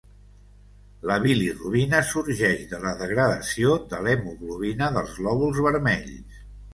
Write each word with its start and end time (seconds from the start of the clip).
La 1.09 1.17
bilirubina 1.25 1.99
sorgeix 2.11 2.63
de 2.71 2.79
la 2.85 2.93
degradació 3.01 3.75
de 3.91 3.99
l'hemoglobina 4.07 4.89
dels 4.97 5.13
glòbuls 5.19 5.61
vermells. 5.67 6.41